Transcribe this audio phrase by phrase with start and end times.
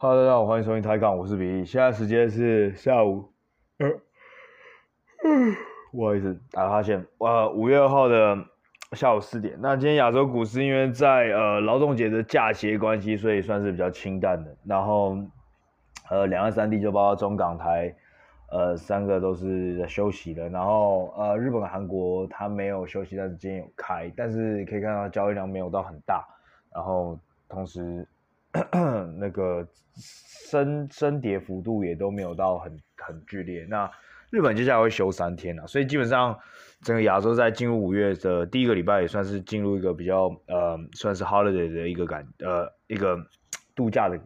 [0.00, 1.64] 哈喽，大家好，欢迎收听台港，我是比利。
[1.64, 3.32] 现在时间是下午，
[3.78, 3.88] 呃，
[5.90, 7.04] 不好意思，打个哈欠。
[7.18, 8.38] 呃，五月二号的
[8.92, 9.58] 下午四点。
[9.60, 14.56] 那今天亚洲股市因为在呃劳动节的假期关系，所以算是比较清淡的。
[14.64, 15.18] 然后，
[16.08, 17.92] 呃，两岸三地就包括中港台，
[18.52, 20.48] 呃，三个都是休息的。
[20.48, 26.24] 然后，呃，日本、韩国它没有休息，但是今天有开，但是可以看到交易量没有到很大。
[26.72, 27.18] 然后，
[27.48, 28.06] 同时。
[29.18, 33.66] 那个升升跌幅度也都没有到很很剧烈。
[33.68, 33.90] 那
[34.30, 36.38] 日本接下来会休三天啊，所以基本上
[36.82, 43.18] 整个亚洲在进入五月的第一个礼拜也算是进入一个比较呃算是 holiday 的一个感呃一个
[43.74, 44.18] 度假的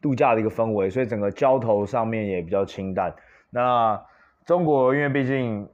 [0.00, 3.14] 度假的一个氛围，所以整个交投上面也比较清淡。
[3.50, 4.00] 那
[4.44, 5.68] 中国因为毕竟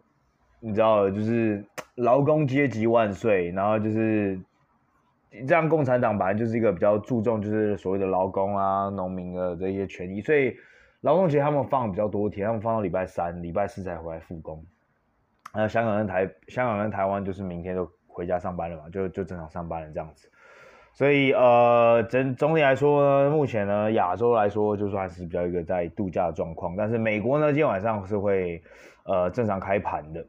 [0.61, 1.65] 你知道就是
[1.97, 4.39] 劳工阶级万岁，然后就是。
[5.47, 10.57] 这样，共产党本来就是一个比较注重就是所谓的劳工啊、农民的这些权益，所以
[11.03, 14.65] 劳动节他们放比较多天，他们放到礼拜三、礼拜四才回来复工。
[15.55, 20.31] 那香港跟台香港跟台湾就是明天就回家上班了嘛，就就正常上班了这样子。
[20.95, 28.63] 所以呃，整总体来说呢，目前呢亚洲来说就算是比较一个在度假的状况，但是美国呢今天晚上是会
[29.05, 30.27] 呃正常开盘的。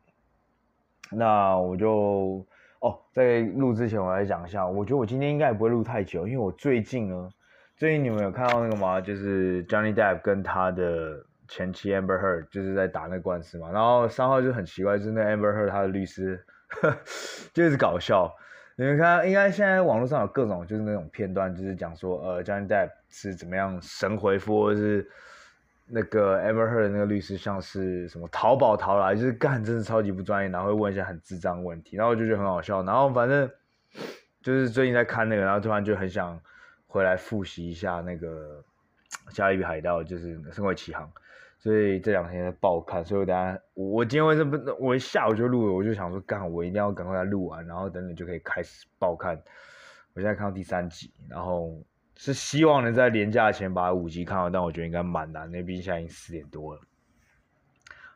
[1.09, 2.45] 那我就。
[2.79, 7.29] 哦，在录之前我来讲一下，我觉得我今天应该也不会录太久，因为我最近呢，
[7.75, 9.01] 最近你们有看到那个吗？
[9.01, 16.95] 就是 Johnny Depp 跟他的前妻 Amber Heard 就是在打那个官司嘛，然后三号就很奇怪，就是那 Amber Heard 他的律师呵
[17.53, 18.33] 就是搞笑，
[18.77, 25.05] 你们看，应该现在网络上有各种就是那种片段，就是讲说呃 Johnny Depp 是怎么样神回复，或是。
[25.91, 33.49] 那个 Amber Heard 的那个律师像是什么淘宝淘来，就是干，真的超级不专业，然后会问一些很智障问题，然后我就觉得很好笑，然后反正
[34.43, 36.39] 就是最近在看那个，然后突然就很想
[36.85, 38.63] 回来复习一下那个
[39.35, 41.07] 《加勒比海盗》，就是《神鬼奇航》，
[41.57, 49.41] 所以这两天在爆看，所以我等下我今天为什么我一下午就录了，我就想说干，我一定要赶快来录完，然后等等就可以开始爆看。
[50.13, 51.75] 我现在看到第三集，然后。
[52.21, 56.81] 是希望能在连假前把五集看完，但我觉得应该蛮难，因为毕竟现在已经四点多了。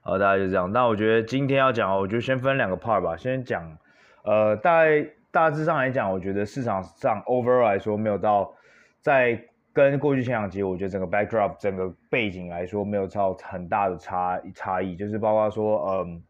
[0.02, 0.70] 好，大概就这样。
[0.70, 3.16] 那我觉得今天要讲，我就先分两个 part 吧。
[3.16, 3.78] 先讲，
[4.26, 8.54] 呃，大概大致上来讲，我觉得市场上 overall 来说没有到
[9.00, 9.42] 在
[9.72, 16.22] 跟过去前两集，我觉得整个 backdrop 整个背景来说没有超很大的差差异，就是包括说，嗯、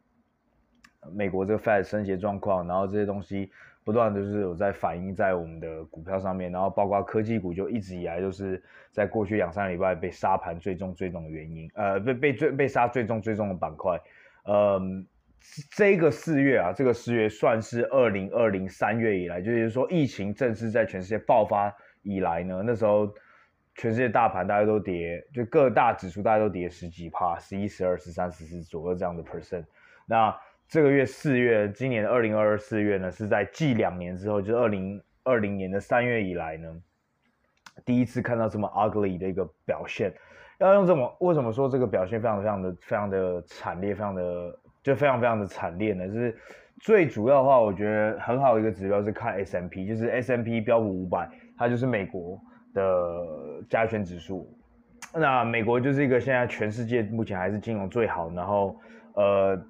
[1.12, 3.52] 美国这个 Fed 升息状况，然后这些东西。
[3.86, 14.00] 不断就是有在反映在我们的股票上面，然后包括科技股就一直以来都是在过去两三个礼拜被杀盘最重最重的原因，呃，被被最被杀最重最重的板块，
[14.46, 15.06] 嗯，
[15.76, 21.70] 这个四月啊，这个四月算是二零二零三月以来，就是说疫情正式在全世界爆发
[22.04, 23.14] 以来呢，那时候
[23.76, 29.66] 全世界大盘大家都跌，就各大指数大家都跌十几趴，十一、十二、十三、十四左右这样的 percent，
[30.06, 30.34] 那。
[30.68, 36.68] 这个月四月，今年二零二二四月呢，是在继两年之后，就是二零二零年的三月以来呢，
[37.86, 40.12] 第一次看到这么 ugly 的一个表现。
[40.60, 46.08] 要用这么，为什么说这个表现非常非常的非常的惨烈，非常的就非常非常的惨烈呢？
[46.08, 46.36] 就是
[46.80, 52.40] 最主要的话，我觉得很好的一个指标是看 S M P，就是 S M P 标普五百，它就是美国
[52.74, 54.52] 的加权指数。
[55.14, 58.76] 那美国就是一个现在全世界目前还是金融最好，然后
[59.14, 59.64] 呃。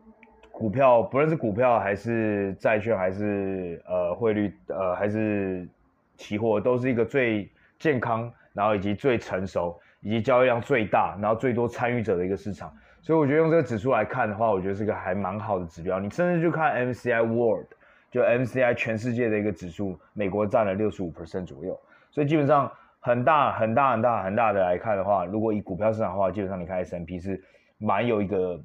[0.53, 5.67] 股票不论是股票还是债券还是呃汇率呃还是
[6.15, 7.49] 期货，都是一个最
[7.79, 12.71] 健康，然后以及最成熟，以及交易量最大，然后最多参与者的一个市场。
[13.01, 15.99] 所以我觉得用这个指数来看的话，我觉得是个还蛮好的指标。
[15.99, 17.65] 你甚至就看 MCI World，
[18.11, 21.77] 就 MCI 全世界的一个指数，美国占了六十五 percent 左右。
[22.11, 27.43] 所以基本上很大很大很大很大的来看的话，如果以股票市场的话，基本上你看 S M P 是
[27.79, 28.61] 蛮有一个。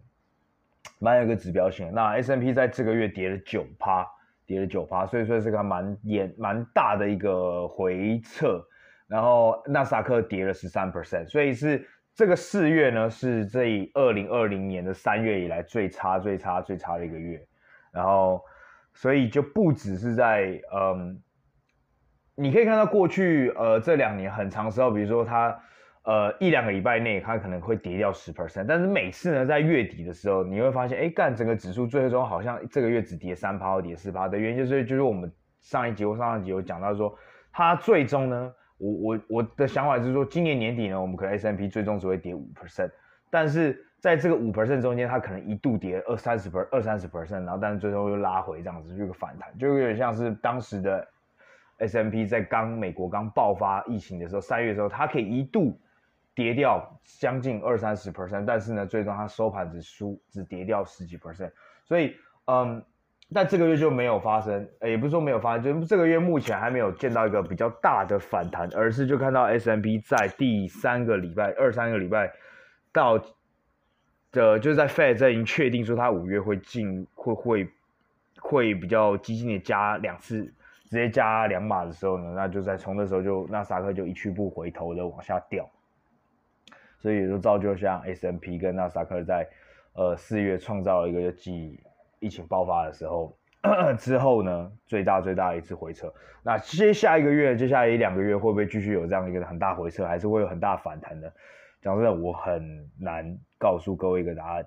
[1.00, 4.06] 蛮有一个指标性，那 S&P 在这个月跌了九趴，
[4.46, 8.60] 跌了九趴，所以说是个蛮严蛮大的一个回撤。
[9.06, 17.40] 然后纳斯达克跌了十三 percent，所以是这个四月呢，是这二零二零年的三月以来最差、最差、最差的一个月。
[17.92, 18.42] 然后，
[18.92, 21.22] 所以就不只是在嗯，
[22.34, 25.58] 你可以看到过去呃这两年很长时候，比如说它。
[26.08, 37.14] 呃，一两个礼拜内它可能会跌掉十 percent，但是每次呢，在月底的时候，你会发现，哎，干整个指数最终好像这个月只跌三趴或跌四趴的原因，就是就是我们上一集或上上集有讲到说，
[37.52, 42.90] 它最终呢，我我我的想法是说，今年年底呢，我们可能 S&P 最终只会跌五 percent，
[43.28, 51.06] 但是在这个五 percent 中间，它可能一度跌二三十 per 二三十 percent，然后但是最终又拉回这样子，就一个反弹，就有点像是当时的
[51.80, 55.78] S M P 在刚美国刚爆发疫情的时候，三月的时候，它可以一度。
[56.38, 61.50] 跌掉将近二三十 percent，但是呢，最终它收盘只输只跌掉十几 percent，
[61.84, 62.14] 所以
[62.46, 62.80] 嗯，
[63.34, 72.32] 但这个月就没有发生，也不是说没有发生，就这个月目前还没有见到一个比较大的反弹，而是就看到 S&P 在第三个礼拜二三个礼拜
[72.92, 73.18] 到
[74.30, 77.68] 的，就是在 Fed 在已经确定说它五月会进会会
[78.40, 80.44] 会比较激进的加两次，
[80.84, 85.68] 直接加两码的时候呢，那就在从那时候就纳斯达克就一去不回头的往下掉。
[86.98, 89.48] 所以就造就像 S&P 跟纳斯达克在，
[89.92, 91.80] 呃四月创造了一个继
[92.18, 93.36] 疫情爆发的时候
[93.98, 96.12] 之后呢，最大最大的一次回撤。
[96.42, 101.28] 那接下一个月，接下来一两个月会不会继续有这样一个很大回撤，还是会有很大反弹呢？
[101.80, 104.66] 讲真的，我很难告诉各位一个答案，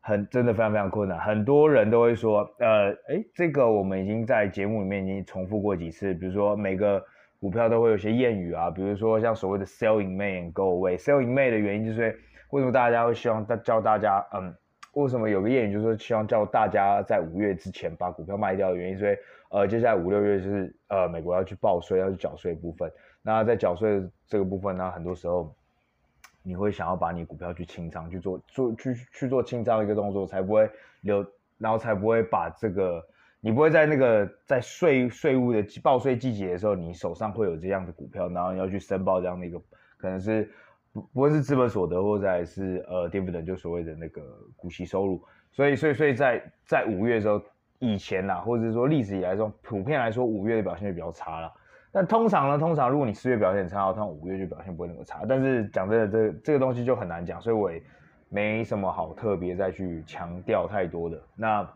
[0.00, 1.18] 很真的非常非常困难。
[1.18, 7.02] 很多人都会说，呃，诶，这个我们已经在节目里面已经重复过几次，比如说每个。
[7.40, 10.98] 股票都会有些谚语啊，比如说像所谓的 “sell in May and go away”。
[10.98, 12.20] sell in May 的原因就是
[12.50, 14.54] 为什么大家会希望大教大家，嗯，
[14.92, 19.16] 为什么有个谚语就是希望叫大家在五月之前把股票卖掉的原因，所以
[19.48, 22.92] 呃，接下来五六月就是呃，美国要去报税，要去缴税部分。
[23.22, 25.50] 那在缴税这个部分呢，很多时候
[26.42, 30.68] 你会想要把你股票去清仓，去做做去去做清仓一个动作，才不会
[31.00, 31.24] 留，
[31.56, 33.02] 然后才不会把这个。
[33.42, 39.58] 你不会在那个在税税务的报税季节的时候，你手上会有这样的股票，然后你要去申报这样的一个，
[39.96, 40.50] 可能是
[40.92, 44.20] 不不会是资本所得，或者是呃 dividend 就所谓的那个
[44.56, 45.24] 股息收入。
[45.52, 47.40] 所以所以所以在在五月的时候
[47.78, 51.50] 以前呐，或者是说历史以来中，普遍来说五月的表现就比较差了。
[51.90, 55.22] 但通常呢，通常如果你四月表现很差，通常五月就表现不会那么差。
[55.26, 57.82] 但是讲真的，这这个东西就很难讲，所以我也
[58.28, 61.66] 没什么好特别再去强调太多的那。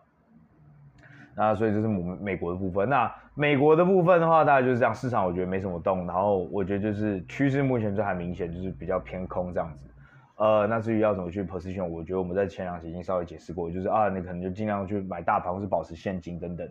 [1.37, 2.89] 那所以这是美美国的部分。
[2.89, 4.95] 那美国的部分的话，大概就是这样。
[4.95, 9.91] 市场我觉得没什么动，然后我觉得就是趋势目前就还明显，就是比较偏空这样子。
[10.37, 16.69] 呃，那至于要怎么去 position，我觉得我们在前两期已经稍微解释过，就是啊，你可能就尽量去买大盘或是保持现金等等。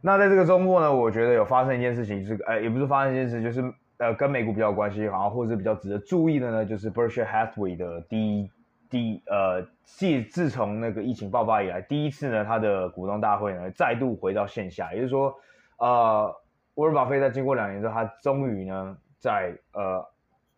[0.00, 3.62] 那在这个周末呢，我觉得有发生一件事情，就是呃，也不是发生一件事，就是
[3.98, 8.50] 呃，跟美股比较有关系，然后或者是比较值得注意的呢，就是 Berkshire Hathaway 的第一。
[8.90, 15.34] 第呃，自自从那个疫情爆发以来，第一次呢，他的股东大会呢再度回到线下，也就是说，
[15.78, 16.34] 呃，
[16.74, 20.04] 沃伦巴菲在经过两年之后，他终于呢在呃，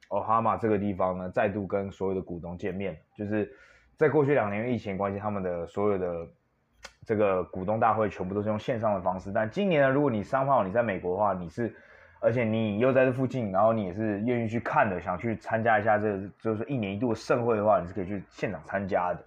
[0.08, 3.50] 奥哈马这个地方呢再度跟所有的股东见面，就是
[3.96, 6.28] 在过去两年疫情关系，他们的所有的
[7.04, 11.74] 这个股东大会全部都是用线上的方式，但今年呢，如果你三号你在美国的话，你是。
[12.22, 19.20] 而且你又在这附近，然后你也是愿意去看的，想去参加一下这，就是一年一度的盛会的话，你是可以去现场参加的。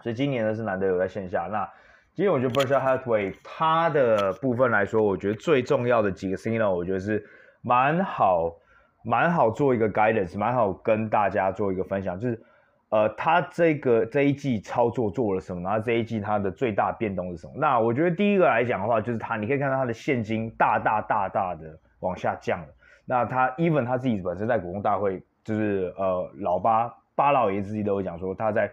[0.00, 1.48] 所以今年呢是难得有在线下。
[1.52, 1.70] 那
[2.14, 7.24] 今天我觉得 Berkshire Hathaway 它的部分来说，我觉得最重要的几个 signal，我觉得是
[7.62, 8.56] 蛮好，
[9.04, 12.42] 蛮好做一个 guidance，蛮好跟大家做一个分享，就是
[12.88, 17.52] 呃，它这个这一季操作做了什么，然后这一季它的最大变动是什么？
[17.56, 21.78] 那我觉得第一个来讲的话，就是它，你可以看到它的现金大大大大的。
[22.00, 22.66] 往下降了。
[23.06, 28.70] 那他 even 他自己本身在股东大会，就是呃老巴巴老爷自己都有讲说，他在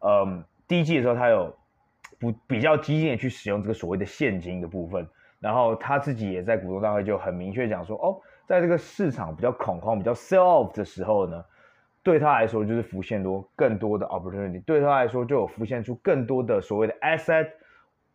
[0.00, 1.54] 嗯第一季的时候，他有
[2.18, 5.06] 不比较激进的去使用这个所谓的现金的部分。
[5.38, 11.44] 然后他自己也在股东大会就很明确讲说，哦，在这个市场比较恐慌、比较 sell off 的时候呢，
[12.02, 17.48] 对他来说就是浮现多更多的 opportunity，对他来说就有浮现出更多的所谓的 asset。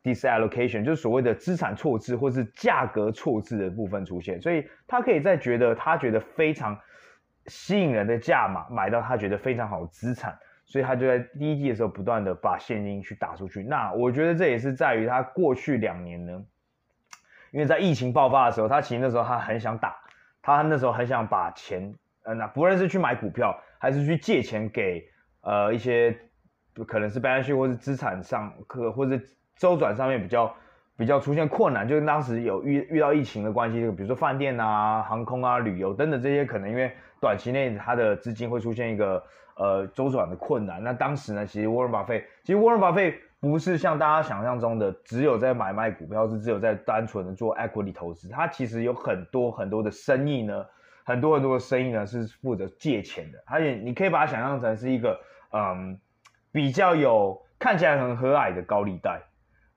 [0.03, 6.75] Disallocation 就是所谓的资产错置或是价格错置的部分出现，所以他可以在觉得他觉得非常
[7.46, 13.62] 吸引人的价码买到他觉得非常好的资产，所以他就在第一季的时候不断的把现金去打出去。
[13.62, 16.43] 那我觉得这也是在于他过去两年呢，
[17.51, 19.96] 因为在疫情爆发的时候，他其实那时候他很想打，
[20.41, 21.93] 他那时候很想把钱，
[22.24, 25.08] 呃，那不论是去买股票还是去借钱给
[25.41, 26.17] 呃一些
[26.88, 29.20] 可能是 balance 或是资产上可或者。
[29.62, 30.51] 周转上面比较
[30.98, 39.24] 比较出现困难，就是当时有遇遇到疫情的关系，比如说饭店啊、航空啊、旅游等等这些，可能因为短期内它的资金会出现一个
[39.56, 40.84] 呃周转的困难。
[40.84, 50.65] 那当时呢，其实沃伦巴菲，其实沃伦巴菲不是像大家想象中的只有在买卖股票，是只有在单纯的做 equity 投资，他其实有很多很多的生意呢，
[51.03, 53.38] 很多很多的生意呢是负责借钱的。
[53.46, 55.20] 而且你可以把它想象成是一个
[55.51, 56.00] 嗯
[56.51, 59.22] 比较有看起来很和蔼的高利贷。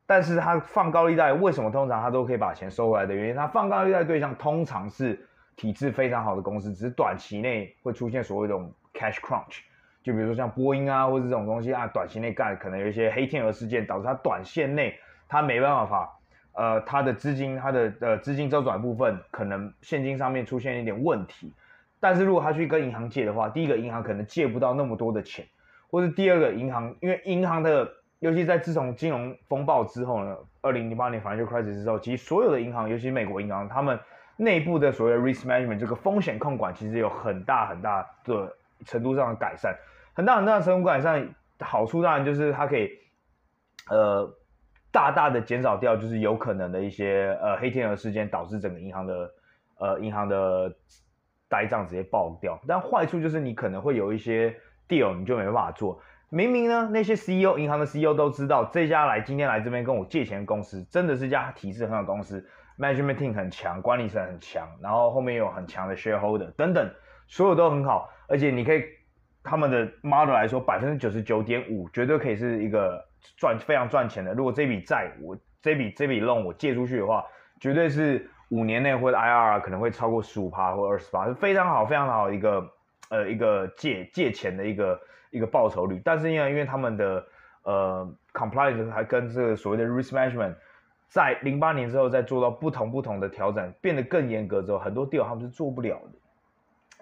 [0.06, 3.34] 但是他放高利贷，为什么通常他都可以把钱收回来的原因？
[3.34, 9.60] 他放高利贷对象通常是体质非常好的公司，只是短期内会出现所谓的这种 cash crunch，
[10.02, 14.94] 就比如说像波音啊，或者这种东西啊，短期内干可能有一些黑天鹅事件，导致他短线内
[15.28, 16.18] 他没办法，
[16.52, 21.52] 呃，他的资金他的呃资金周转部分可能现金上面出现一点问题。
[21.98, 25.46] 但是如果他去跟银行借的话，第一个银行可能借不到那么多的钱，
[25.90, 27.90] 或是第二个银行，因为银行的，
[28.24, 34.00] 尤其在自从金融风暴之后呢，二零零八年 financial crisis 之后，其实所有的银行，尤其美国银行，他们
[34.38, 39.76] 内部的所谓 risk management 这个风险控管，其实有很大很大的程度上的改善，
[40.14, 41.28] 很大很大的程度改善，
[41.60, 42.88] 好处当然就是它可以，
[43.90, 44.34] 呃。
[44.94, 49.28] 大大的减少掉，就是有可能的一些呃黑天鹅事件导致整个银行的
[49.80, 50.72] 呃银行的
[51.48, 52.56] 呆账直接爆掉。
[52.64, 54.54] 但坏处就是你可能会有一些
[54.88, 56.00] deal 你就没办法做。
[56.34, 62.44] 明明呢那些 CEO 银行的 CEO 都知道这家来今天来这边跟我借钱的公司真的是家体制很好的公司
[62.76, 66.90] ，management team 很强，管理层很强，然后后面有很强的 shareholder 等等，
[67.28, 68.82] 所有都很好，而且你可以
[69.44, 73.02] 他们的 model 来说百分之九十九点五绝对可以是一个。
[73.38, 77.24] 赚非常赚钱的，如果这笔债我这笔这笔 loan 我借出去的话，
[77.58, 82.62] 绝对是五年内或者 IRR 可能会超过十五趴或二十趴，是非常好非常好的一个
[83.14, 86.00] 呃一个借借钱的一个一个报酬率。
[86.04, 87.26] 但是因为因为他们的
[87.62, 90.54] 呃 compliance 还跟这个所谓的 risk management
[91.08, 96.18] 在零八年之后再做到不同不同的调整，变得更严格之后，很多 deal 他们是做不了的。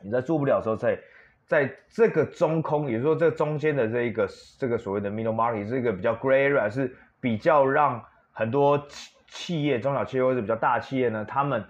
[0.03, 0.99] 你在做不了的时候在。
[1.45, 4.27] 在这个中空，也就是说这中间的这一个
[4.59, 8.03] 这个所谓的 middle market，这个比较 gray area 是比较让
[8.33, 11.63] 很多企企业、中小企业或者比较大企业呢，他们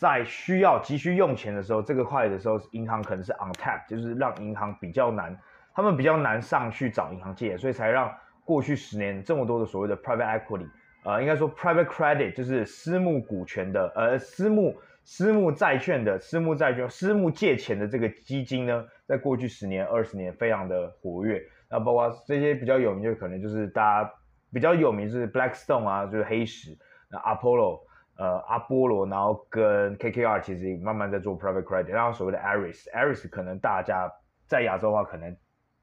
[0.00, 5.38] 在需要急需用钱的时候，这个块的时候，银行可能是 untapped，就是让银行比较难，
[5.74, 8.10] 他们比较难上去找银行借，所以才让
[8.46, 10.68] 过去十年这么多的所谓的 private equity，
[11.04, 18.86] 呃，应该说 private credit 就是私募股权的，呃，私募私募债券的私募债券、私募借钱的这个基金呢。
[19.06, 21.42] 在过去十年、二十年，非常的活跃。
[21.68, 24.12] 那包括这些比较有名，就可能就是大家
[24.52, 26.78] 比较有名，就是 Blackstone 啊，就是黑石。
[27.10, 27.80] 那 Apollo，
[28.20, 31.86] 呃，阿波罗，然后跟 KKR 其实也慢慢在做 private credit。
[31.86, 34.12] 然后所谓的 Aris，Aris 可能大家
[34.46, 35.34] 在亚洲的话，可能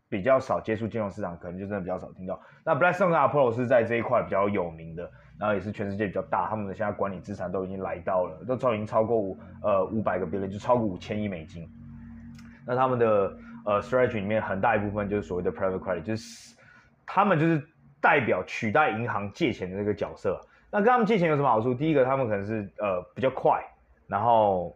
[0.07, 2.39] 比较少接触金融市场，可能就真的比较少听到。
[2.63, 6.47] 那 Blackstone 跟 Apollo 是在这一块比较有名的，然后也是全世界比较大。
[6.47, 11.67] 他们的现在管理资产都已经来到了，都超已经超过五呃五百个 billion，就超过五千亿美金。
[12.67, 16.55] 那他们的呃 strategy 里面很大一部分就是所谓的 private credit，就是
[17.03, 17.67] 他们就是
[17.99, 20.39] 代表取代银行借钱的这个角色。
[20.71, 21.73] 那跟他们借钱有什么好处？
[21.73, 23.63] 第一个，他们可能是呃比较快，
[24.07, 24.75] 然后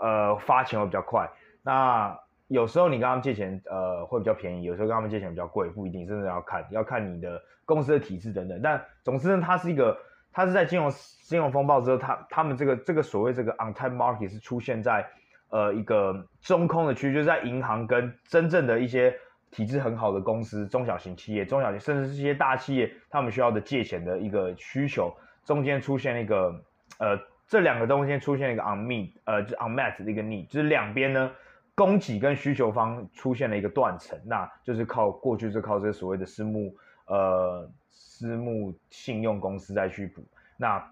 [0.00, 1.28] 呃发钱会比较快。
[1.62, 2.18] 那
[2.48, 8.60] 有时候你跟他们借钱呃会比较便宜，有时候跟他们借钱比较贵，不一定，真的要看要看你的公司的体制等等。
[8.62, 9.96] 但总之呢，它是一个，
[10.32, 10.90] 它是在金融
[11.22, 15.08] 金融风暴之后，它他们这个这个所谓这个 on time market 是出现在。
[15.50, 19.18] 呃，一个中空的区域，就是在银行跟真正的一些
[19.50, 25.10] 体制很好的公司、中小型企业、中小型甚至是一些大企业，他们需要的借钱的一个需求，
[25.48, 26.62] 中间出现一个
[26.98, 31.30] 呃，这两个东西出现一个 on me，呃，就 unmet 的一个 need，就是两边呢
[31.74, 36.76] 供给跟需求方出现了一个断层，那就是靠过去是靠这所谓的私募
[37.06, 40.22] 呃私募信用公司再去补
[40.58, 40.86] 那。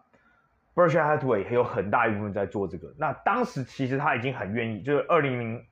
[0.75, 2.93] Berkshire Hathaway 还有很大一部分在做这个。
[2.99, 5.65] 那当时其实他已经很愿意，就是二零零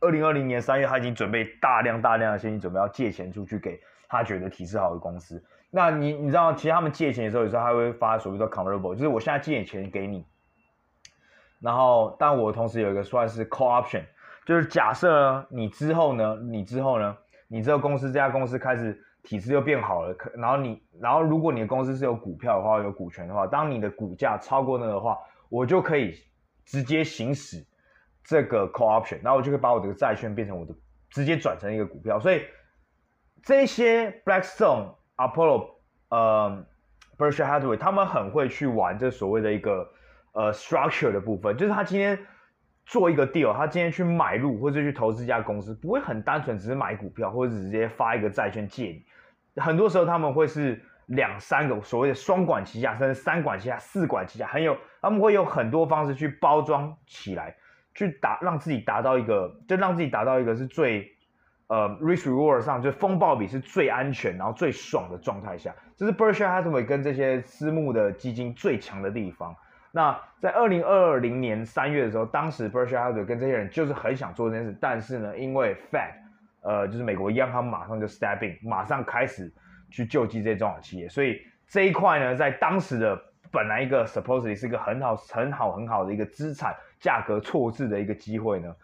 [0.00, 5.44] 二零二零年三月，他已经准备大量大量的现金，准备要借钱出去给他觉得体制好的公司。
[5.74, 10.24] 那你你知道，其实他们借钱的时候，有时候他会发所谓的 convertible，就是我现在借点钱给你，
[11.58, 14.04] 然后但我同时有一个算是 call option，
[14.46, 17.16] 就是假设呢你之后呢，你之后呢，
[17.48, 19.02] 你这个公司这家公司开始。
[19.24, 25.16] 体质又变好了，可然后你，然后如果你的公司是有股票的话，有股权的话，当你的股价超过那个的话，
[25.48, 26.12] 我就可以
[26.64, 27.64] 直接行使
[28.24, 30.74] 这个 call option，然后我就可以把我的债券变成我的，
[31.08, 32.18] 直接转成一个股票。
[32.18, 32.42] 所以
[33.44, 34.92] 这些 Blackstone、
[35.28, 35.70] Apollo、
[36.08, 36.64] 呃、
[37.18, 39.88] Berkshire Hathaway 他们很会去玩这所谓的一个
[40.32, 42.18] 呃 structure 的部分，就是他今天。
[42.84, 49.62] 做一个 deal，他今天去买入或者去投资一家公司，不会很单纯只是买股票或者直接发一个债券借你。
[49.62, 57.54] 很多时候他们会是两三个所谓的双管齐下，甚至三管齐下、四管齐下，很有他们会有很多方式去包装起来，
[57.94, 61.11] 去达让自己达到一个，就让自己达到一个是最
[61.68, 69.54] 呃 risk reward 上就是风暴比是最安全，然后最爽的状态下，这是 Berkshire Hathaway 跟这些私募的基金最强的地方。
[69.90, 76.12] 那在二零二零年三月的时候，当时 Berkshire Hathaway 跟这些人就是很想做这件事，但是呢，因为 Fed，
[76.62, 79.52] 呃，就是美国央行马上就 step in，马上开始
[79.90, 88.74] 去救济这些中小企业，所以这一块呢，在当时的本来一个 supposedly 是一个很好、很好、很好的一个资产价格错置的一个机会呢，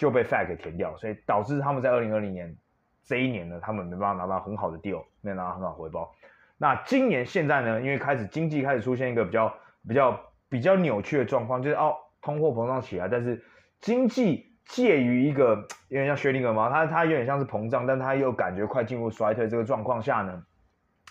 [0.00, 2.56] 就被 Fed 给填掉，所以导致他们在二零二零年
[3.04, 6.12] 这一年呢，他们没办法拿到很好的 deal，没有拿到很好的回报。
[6.58, 9.54] 那今年现在呢，因为开始经济开始出现一个比较
[9.86, 10.20] 比较。
[10.50, 13.40] 比较扭曲的状况就是哦，通货膨胀起来，但是
[13.80, 15.54] 经济介于一个
[15.86, 20.42] 有点像薛定谔嘛，它它有点像是膨胀，但它又感觉快进入衰退这个状况下呢，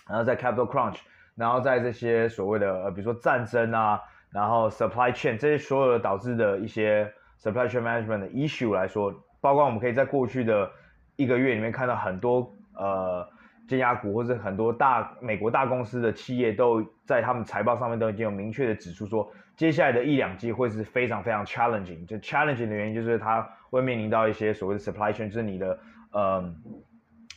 [0.06, 0.98] 然后在 capital crunch，
[1.36, 3.98] 然后在这些所谓的呃比如说战争啊，
[4.30, 7.10] 然后 supply chain 这些所有的导致的一些
[7.42, 10.70] supply chain management 的 issue 来说，包括我们可以在过去的
[11.16, 13.28] 一个月里面看到很多呃。
[13.68, 22.04] 尖压股或者很多大美国大公司的企业都在他们财报上面都已经有明确的指出说，接下来的一两季会是非常非常 challenging。
[22.04, 25.78] 就 challenging 的原因就是它会面临到一些所谓的 supply chain，就是你的
[26.10, 26.52] 呃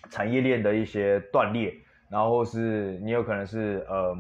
[0.09, 1.71] 产业链的一些断裂，
[2.09, 4.17] 然后是你有可能是呃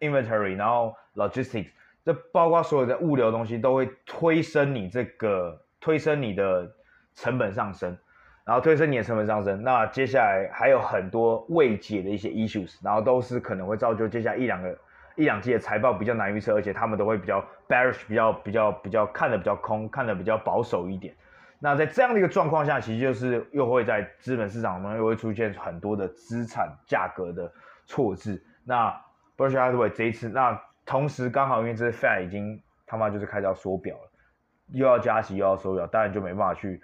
[0.00, 1.70] inventory，然后 logistics，
[2.06, 6.72] 这包括所有的物流东西都会推升你这个推升你的
[7.12, 7.98] 成本上升。
[8.44, 14.78] 然后推升你的成本上升，那接下来还有很多未解的一些 issues，然后都是可能会造就接下来一两个
[15.16, 21.12] 一两季的财报比较难预测，而且他们都会比较 bearish，比较比较比较看得比较空，看得比较保守一点。
[21.58, 27.52] 那在这样的一个状况下，其实就是又会在资本市场中又会出现很多的资产价格的
[27.84, 28.40] 错置。
[28.62, 28.96] 那
[29.36, 34.10] Berkshire Hathaway 这一次，那同时刚好因为这 Fed 已经他妈就是开始要缩表了，
[34.68, 36.80] 又要加息又要缩表，当然就没办法去。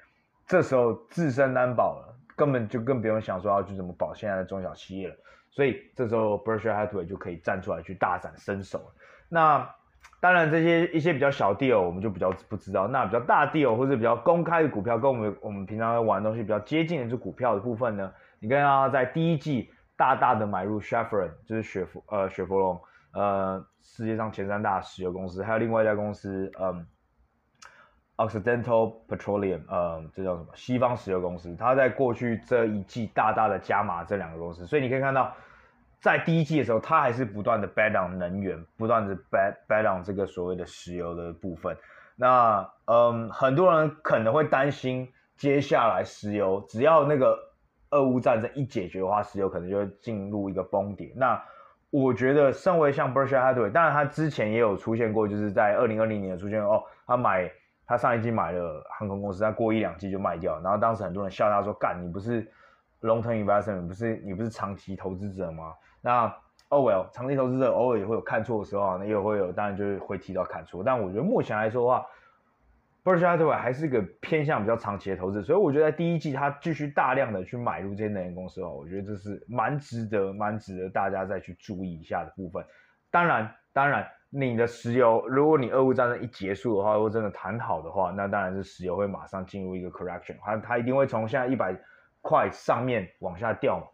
[0.47, 5.15] 这时候自身难保了，根本就更不用想说要去怎么保现在的中小企业了。
[5.51, 8.95] 所以这时候 Berkshire Hathaway 就可以站出来去大展身手了。
[9.29, 9.75] 那
[10.19, 12.89] 当然这些一些比较小 deal 我们就比较不知道。
[12.89, 22.81] 那比较大 deal 或者比较公开的股票，跟我们我们平常玩的东西比较接近的这股票的部分呢，你看到在第一季大大的买入 Chevron，就是雪佛呃雪佛龙
[23.13, 26.87] 呃世界上前三大石油公司，还有另外一家公司嗯。
[28.17, 30.49] Occidental Petroleum，呃，这叫什么？
[30.55, 35.35] 西方石油公司，它在过去这一季大大的加码这两个公司，所以你可以看到，
[35.99, 41.77] 在第一季的时候，它还是不断的 bad on 能源，不断的 bad bad on 这个所谓的石油的部分。
[42.15, 47.37] 那，嗯，很多人可能会担心，接下来石油只要那个
[47.91, 51.13] 俄乌战争一解决的话，石油可能就会进入一个崩跌。
[51.17, 51.43] 那
[51.93, 57.49] 我觉得，身为像 Berkshire Hathaway，当然他之前也有出现过，就是在二零二零年出现哦，他买。
[57.85, 62.41] 他上一季买了航空公司，他过一两季就卖掉，然后当时很多人笑他说：“干，你不是
[63.03, 66.35] long term investment，不是你不是长期投资者吗？”那
[66.69, 70.83] oh well，长期投资者偶尔也会有看错的时候啊，那也会有，当然就是会提到看错。
[70.83, 72.07] 但我觉得目前来说的话
[73.05, 82.65] ，Berkshire Hathaway 还是一个偏向比较长期的投资，所以我觉得在第一季他继续大量的去买入这些能源公司的话，我觉得这是蛮值得、蛮值得大家再去注意一下的部分。
[83.11, 84.07] 当然，当然。
[84.35, 91.79] 你的石油，如果你俄乌战争一结束的话，如果真的谈好的话，那当然是石油会马上进入一个 correction，它它一定会从现在一百
[92.23, 93.85] 块上面往下掉嘛。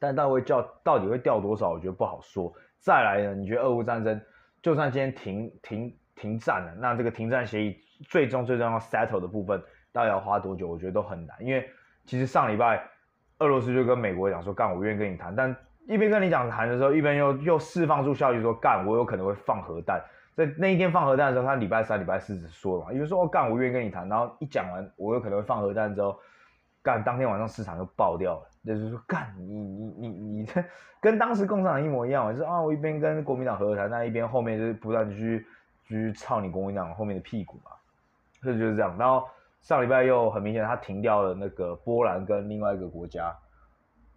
[0.00, 2.52] 但到会掉，到底会掉多少，我觉得不好说。
[2.80, 4.20] 再来呢，你觉得俄乌战争
[4.60, 10.68] 就算今天停停停战了，那这个停战协议最终最终要 settle 的部分，到底要花多久？
[10.68, 11.68] 我觉得都很难，因为
[12.04, 12.82] 其实上礼拜
[13.38, 15.54] 俄罗斯就跟美国讲说，干，我愿意跟你谈，但。
[15.86, 20.02] 一边跟你讲谈的时候，一边又又释放出消息说干，我有可能会放核弹。
[20.34, 24.08] 在那一天放核弹的时候，他礼拜三、礼拜四说了嘛，因为说哦干，我愿意跟你谈。
[24.08, 26.18] 然后一讲完我有可能会放核弹之后，
[26.82, 28.48] 干，当天晚上市场就爆掉了。
[28.64, 30.64] 就是说干，你你你你这
[31.02, 35.46] 跟当时共产党一模一样，就是啊，我一边跟国民党和谈，那一边后面就是不断去
[35.86, 37.72] 去操你国民党后面的屁股嘛。
[38.44, 38.94] 这就是这样。
[38.98, 39.26] 然后
[39.60, 43.34] 上礼拜又很明显，他停掉了那个波兰跟另外一个国家，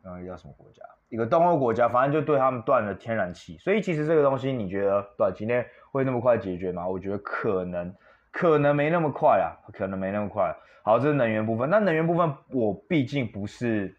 [0.03, 0.83] 那个叫什么国家？
[1.09, 6.85] 一个东欧国家，反正就对他们断了天然气，所以其实这个东西，你觉得短期内会那么快解决吗？
[6.85, 7.95] 我觉得可能，
[8.29, 10.53] 可能没那么快啊，可能没那么快。
[10.83, 11.69] 好，这是能源部分。
[11.69, 13.95] 那能源部分，我毕竟不是，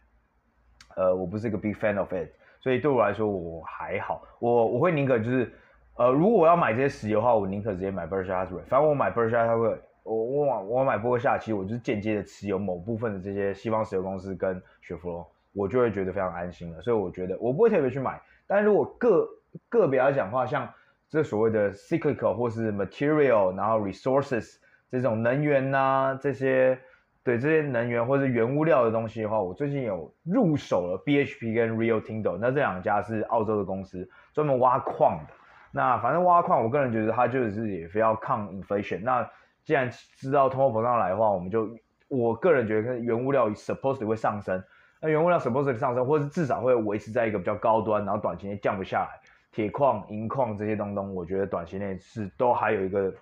[0.97, 2.29] 呃，我不是一个 big fan of it，
[2.61, 4.23] 所以对我来说我还好。
[4.39, 5.51] 我我会宁可就是，
[5.97, 8.65] 呃，如果我要买这些石油的话，我宁可直接买 Berkshire Hathaway。
[8.67, 9.81] 反正我买 Berkshire 它会
[10.15, 15.27] 我我我买波克夏，其实我就是间接的持有某部分的这些西方石油公司跟雪佛龙。
[15.55, 18.21] 我就会觉得非常安心了，所以我觉得我不会特别去买。
[18.47, 19.29] 但如果个
[19.69, 20.69] 个别来讲的话，像
[21.09, 24.57] 这所谓的 cyclical 或是 material，然后 resources
[24.91, 26.79] 这种能源呐、啊，这些
[27.25, 35.35] 对这些能源或是原物料的东西的话，我最近有入手了 BHP 跟 Rio Tinto，那这两家是澳洲的公司，专门挖矿的。
[35.73, 39.01] 那反正挖矿，我个人觉得它就是也非要抗 inflation。
[39.03, 39.29] 那
[39.69, 41.69] 既然知道通货膨胀来的话，我们就
[42.09, 44.65] 我个人觉得原物料 supposed 会上升。
[44.99, 49.21] 那原物料 supposed 上升，或是至少会维持在一个比较高端，然后短期内降不下来。
[49.53, 53.13] 铁矿、银矿这些东东，我觉得短期内是都还有一个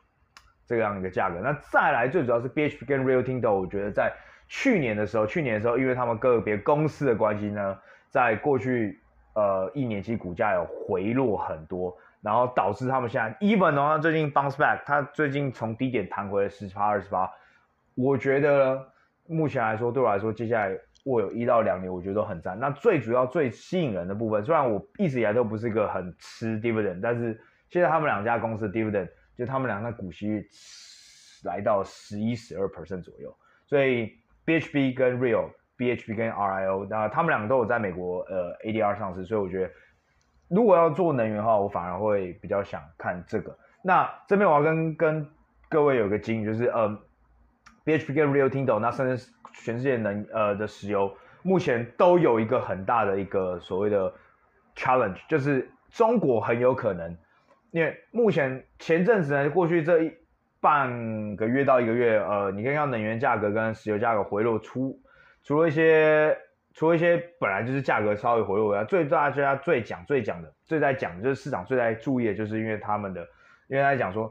[0.64, 1.40] 这样一个价格。
[1.40, 4.12] 那再来最主要是 BHP 跟 Rio Tinto，我觉得在
[4.46, 7.76] 去年的时候，去年的时候，因为他们个别公司的关系呢，
[8.08, 9.00] 在过去
[9.34, 11.92] 呃一年期股价有回落很多。
[12.26, 17.30] 然后导致他们现在 even 的话，最近 bounce back，它最近从低点弹回了十趴二十趴，
[17.94, 18.84] 我觉得
[19.28, 22.58] 目前来说对我来说，接下来我有一到两年，我觉得都很赞。
[22.58, 29.08] 那最主要最吸引人的部分，虽然我一直以来都不是一个很吃 dividend，但是现在他们两家公司 dividend
[29.38, 30.44] 就他们两个股息率
[31.44, 33.32] 来到十一十二 percent 左右，
[33.66, 34.12] 所以
[34.44, 39.70] BHB 跟 Rio，BHB 跟 RIO，那他们两个都有在美国呃 ADR 上市，所以我觉得。
[40.48, 43.56] 如果要做能源的话，我反而会比较想看这个。
[43.82, 45.28] 那这边我要跟跟
[45.68, 46.98] 各位有个经验，就是呃
[47.84, 54.12] ，BHP 跟 Rio Tinto，那甚至全世界能呃的石油，目前都有一个很大的一个所谓的
[54.76, 57.16] challenge，就是中国很有可能，
[57.72, 60.12] 因为目前前阵子呢，过去这一
[60.60, 65.00] 半个月到一个月，呃，你可以看到能源价格跟石油价格回落出，
[65.42, 66.38] 除了一些。
[66.76, 73.26] 除了一些本来就是价格稍微回落的，最大家最讲最讲的，最在讲就是市场最在注意的，就是因为他们的，
[73.68, 74.30] 因为他讲说，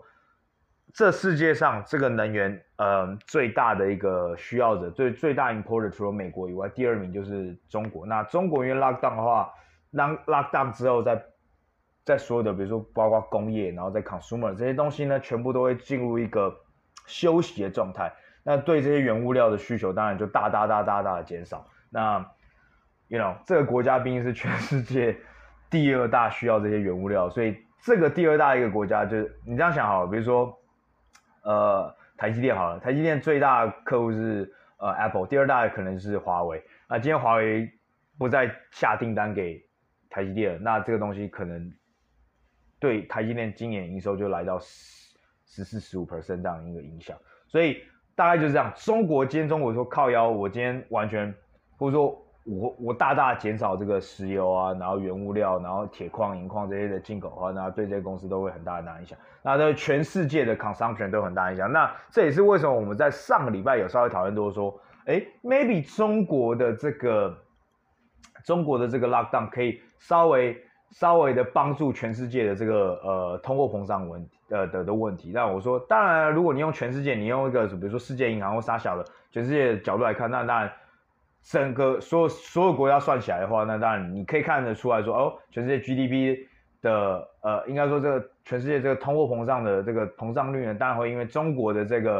[0.93, 8.05] 这世界上这个能源，呃，最大的一个需要者，最最大 importer 除了美国以外，第二名就是中国。
[8.05, 9.51] 那中国因为 lockdown 的话
[9.93, 11.25] ，lock lockdown 之后在，在
[12.05, 16.55] 在所有的比如说包括工业，然后在 consumer 这些东西呢，全部都会进入一个
[17.07, 18.13] 休息的状态。
[18.43, 21.67] 那对这些原物料的需求，当然就大大大大大的减少。
[21.89, 22.23] 那
[23.07, 25.15] ，you know，这个国家毕竟是全世界
[25.69, 30.57] 第二大需要这些原物料，所以这个第二大一个国家就是你这样想好了，比如说，
[31.43, 36.63] 呃，台积电好了，台积电最大的客户是呃 Apple，第二大的可能是华为。
[36.87, 37.71] 那今天华为
[38.17, 39.63] 不再下订单给
[40.09, 41.71] 台积电了，那这个东西可能
[42.79, 45.15] 对台积电今年营收就来到十
[45.45, 47.17] 十四十五 percent 这样一个影响。
[47.47, 47.83] 所以
[48.15, 48.73] 大概就是这样。
[48.75, 51.33] 中国今天中国说靠腰，我今天完全。
[51.77, 59.17] 或者说我我大大减少这个石油啊，然后原物料，然后铁矿、银矿这些的进口的话，那对这些公司都会很大的影响。
[59.41, 61.71] 那对全世界的 consumption 都很大影响。
[61.71, 67.35] 那这也是为什么我们在上个礼拜有稍微讨论多说，哎，maybe 中国的这个
[68.43, 70.55] 中国的这个 lockdown 可以稍微
[70.91, 75.31] 稍微的帮助全世界的这个呃通货膨胀问呃的的问题。
[75.33, 80.71] 那我说，当然如果你用全世界，你用一个比如说世界银行或啥小的全世界的角度来看，那当然。
[81.47, 86.39] 整个所有所有国家算起来的话，那当然你可以看得出来说，哦，全世界 GDP
[86.81, 92.19] 的呃，应该说这个全世界这个通货膨胀的这个膨胀率呢，当然会因为中国的这个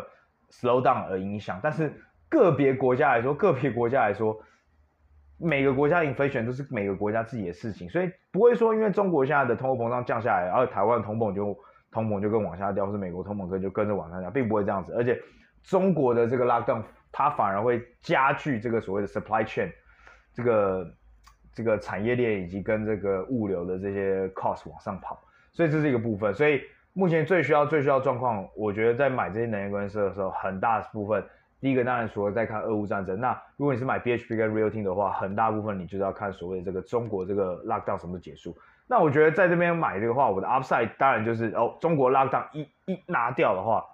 [0.51, 1.59] slow down 而影响。
[1.63, 1.91] 但是
[2.29, 4.39] 个别国家来说，个别国家来说，
[5.39, 11.57] 每个国家 inflation 都是每个国家自己的事情，所以不会说因为中国现在的通货膨胀降下来，然后台湾通膨就
[11.91, 14.93] 通膨就跟往下掉，或是美国通膨跟就跟着往下掉，并不会这样子。
[14.93, 15.19] 而且
[15.63, 16.83] 中国的这个 lockdown。
[17.17, 19.71] 它反而会加剧这个所谓的 supply chain，
[20.33, 20.93] 这个
[21.53, 25.17] 这个产业链以及跟这个物流的这些 cost 往上跑，
[25.53, 26.33] 所以这是一个部分。
[26.33, 31.23] 所以目前最需要最需要状况，我觉得在买这些能源公司的时候，很大部分，
[31.61, 38.53] 第一个当然除了在看俄乌战争，那如果你是买 BHP 跟 Rio Tinto 的话，很大部分你就是要看所谓这个中国这个 lockdown 什么时候结束。
[38.87, 43.85] 那我觉得在这边买这个话，我的 upside 当然就是哦，中国 lockdown 一一拿掉的话。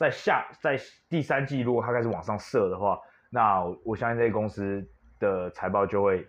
[0.00, 4.82] 在下在第三季，如果它开始往上射的话，那我，相信这些公司
[5.18, 6.26] 的财报就会，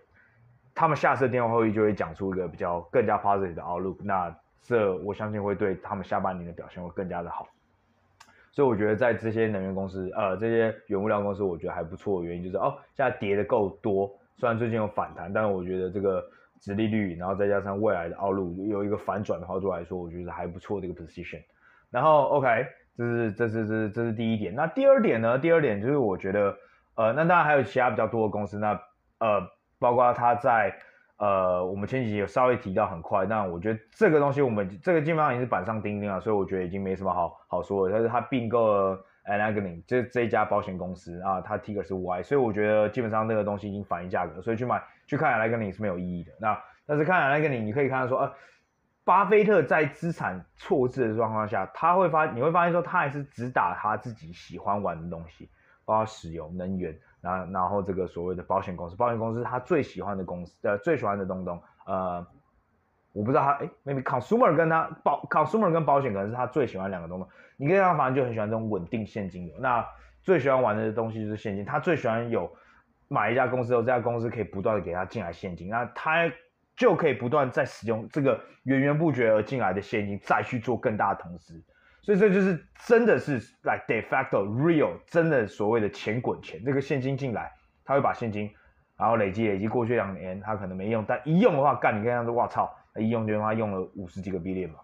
[0.74, 3.96] 他们下次电话会议就会讲出一个比较更加 positive 的 outlook。
[4.04, 7.48] 那这我相信会对他们下半年的表现会更加的好。
[8.50, 16.22] 所以我觉得在这些能源公司，呃，这些原物料公司，我觉得还不错的原因就是哦，现在跌的够多，虽然最近有反弹，但是我觉得这个
[16.60, 21.42] 殖利率，然后再加上未来的 outlook 有一个反转的话，对我来说，我觉得还不错的一个 position。
[21.90, 22.66] 然后 OK。
[22.96, 24.54] 这是这是这是这是第一点。
[24.54, 25.38] 那第二点呢？
[25.38, 26.54] 第二点就是我觉得，
[26.94, 28.58] 呃，那当然还有其他比较多的公司。
[28.58, 28.78] 那
[29.18, 29.40] 呃，
[29.78, 30.74] 包括它在
[31.16, 33.24] 呃，我们前几集有稍微提到很快。
[33.24, 37.92] 那我觉得这个东西我们这个基本上已经是板上钉钉了，所以我觉得已经没什么好好说的。
[37.94, 46.32] 但是它并购了 Allegheny 这这一家保险公司啊，它 Ticker 是 Y，所以我觉得基本上那个东西已经反映价格，所以去买去看 Allegheny 是没有意义的。
[46.40, 48.32] 那但是看 Allegheny 你可以看到说，呃。
[49.04, 55.50] 巴菲特在资产错置的状况下，他会发，你会发现说，他还是只打他自己喜欢玩的东西，
[55.84, 62.24] 包括石油、能源，然后然后这个所谓的保险公司，保险公司他最喜欢的公司，呃，最喜欢的东东，呃，
[63.12, 69.84] 我不知道他，诶，maybe consumer 跟他保 consumer 跟保险可能是他最喜欢两个东东，你可以看他反正就很喜欢这种稳定现金流，那
[70.22, 72.48] 最喜欢玩的东西就是现金，他最喜欢有
[73.08, 76.30] 买一家公司后，这家公司可以不断的给他进来现金，那他。
[76.82, 81.62] 就可以不断再使用这个源源不绝而进来的现金，再去做更大的投资，
[82.02, 86.60] 所以这就是真的是 like de facto real，真的所谓的钱滚钱。
[86.64, 87.52] 这个现金进来，
[87.84, 88.50] 他会把现金，
[88.96, 94.80] 然后累积累积过去两年，他可能没用，但一用的话，干你看样子，哇操，一用就他用了五十几个 billion 嘛，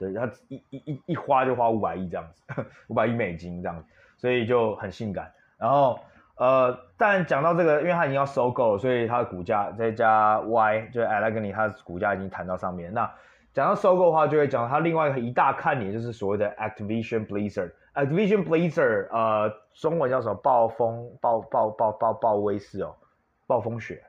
[0.00, 2.42] 对，他一一一一花就花五百亿这样子，
[2.88, 5.32] 五百亿美金这样子，所以就很性感。
[5.56, 6.00] 然后
[6.38, 12.92] 呃，但讲到这个，因为他已经要收购了，所以他的股价再加 Y 就 Allegheny，他的股价已经弹到上面。
[12.94, 13.10] 那
[13.52, 17.72] 讲到收购的话，就会讲到他另外一个一大看点，就是所谓的 Activision Blizzard。
[17.94, 20.34] Activision Blizzard，呃，中文叫什么？
[20.36, 22.94] 暴风暴暴暴暴暴威士哦，
[23.48, 24.00] 暴风雪，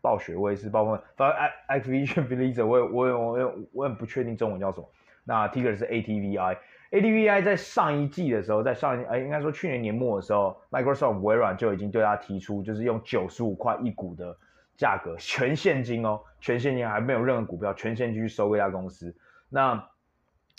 [0.00, 0.98] 暴雪威士，暴风。
[1.16, 1.38] 反正
[1.76, 4.88] Activision Blizzard，我也我也我也我也不确定中文叫什么。
[5.22, 6.56] 那 Ticker 是 ATVI。
[6.90, 14.36] ATVI 在上一季的时候，在上一哎，应该说去年年末的时候，Microsoft 微软就已经对他提出，就是用九十五块一股的
[14.76, 19.12] 价格， 全现金哦，全现金还没有任何股票，全现金去收购一家公司。
[19.48, 19.88] 那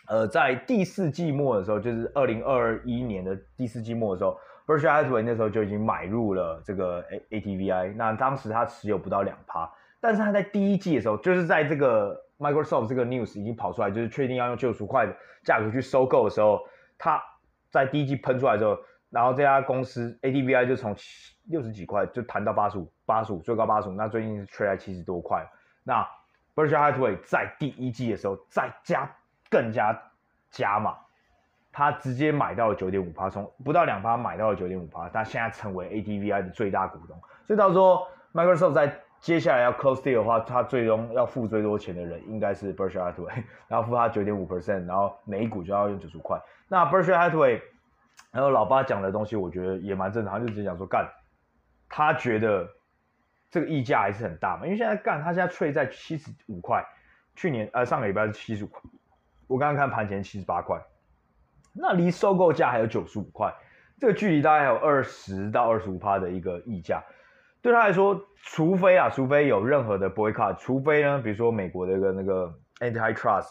[0.08, 7.96] 呃，在第四季末的时候，就是二零二一年的第四季末的时候 b e r s h i r e Hathaway 那时候就已经买入了这个 ATVI。
[7.96, 12.25] 那当时他持有不到两趴，但是他在第一季的时候，就是在这个。
[12.38, 16.62] Microsoft 这个 news 已经跑出来，就是确定要用救赎块的价格去收购的时候，
[16.98, 17.22] 它
[17.70, 18.78] 在第一季喷出来之后，
[19.10, 20.96] 然后这家公司 ATVI 就从
[21.46, 25.46] 六十几块就谈到八十五，八十五最高八十五，那最近是 trade 在七十多块。
[25.84, 26.06] 那
[26.56, 29.10] Berkshire Hathaway 在第一季的时候再加
[29.50, 30.02] 更加
[30.50, 30.96] 加码，
[31.72, 46.40] 他直接买到了九点五趴，从不到两趴买到了九点五趴，他现在成为 ATVI 的最大股东，所以到时候 Microsoft 在接下来要 close deal 的话，他最终要付最多钱的人应该是 Berkshire Hathaway， 然后付他九点五 percent，然后每一股就要用九十块。
[46.68, 47.60] 那 Berkshire Hathaway，
[48.32, 51.10] 然后老爸讲的东西，我觉得也蛮正常，就直接讲说干，
[51.90, 52.70] 他觉得
[53.50, 56.86] 这个溢价还是很大嘛，因为现在干他现在 trade 在七十五块，
[57.36, 58.82] 去年呃上个礼拜是七十五块，
[59.48, 60.80] 我刚刚看盘前七十八块，
[61.74, 63.52] 那离收购价还有九十五块，
[64.00, 67.02] 这个距离大概还有二十到二十五趴的一个溢价。
[67.66, 73.48] 对他来说，除非啊，除非有任何的 boycott，除非呢，比如说美国的一个那个 antitrust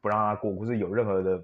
[0.00, 1.38] 不让他过，或是有任何的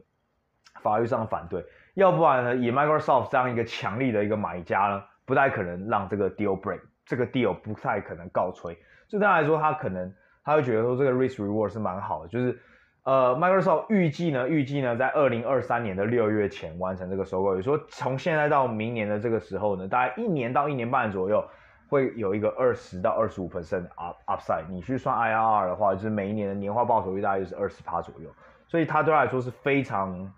[0.81, 8.75] 法律上的反对，要不然呢，以 Microsoft 这样一个强力的一个买家呢，不太可能让这个 deal break，这个 deal 不太可能告吹。
[9.11, 10.11] 对他来说，他可能
[10.43, 12.59] 他会觉得说这个 risk reward 是蛮好的，就是
[13.03, 21.45] 呃，Microsoft 预计呢，预计呢，在二零二三年的六月前完成这个收购，也就是说从现在到明年的这个时候呢，大概一年到一年半左右。
[21.89, 28.31] 会有一个二十到二十五 percent up upside，你去算 IRR 的话，就是每一年的年化报酬率大概就是二十趴左右，
[28.67, 30.31] 所以他对他来说是非常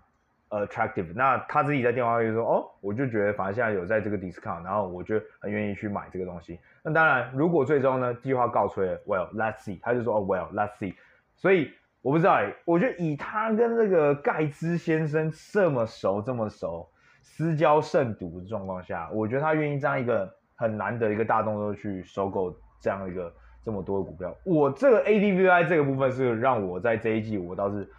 [0.49, 1.13] attractive。
[1.13, 6.57] 那他自己在电话里说，哦，我就觉得反正现在有在这个 discount，然后我就很愿意去买这个东西。
[6.83, 10.95] 那当然，如果最终呢计划告吹了，Well let's see，他就说哦 Well let's see。
[11.35, 16.89] 所以我不知道，我觉得以他跟这个盖茨先生这么熟这么熟，
[17.21, 20.33] 私交甚笃的状况下，我觉得他愿意这样一个。
[20.61, 23.33] 很难得一个大动作去收购这样一个
[23.65, 27.89] 这么多的股票，我这个 ATVI 这个部分是让我在这一季我倒是，